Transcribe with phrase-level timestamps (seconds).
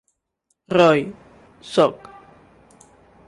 [0.77, 1.03] Roy,
[1.73, 2.01] Soc.